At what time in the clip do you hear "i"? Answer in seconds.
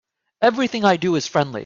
0.83-0.97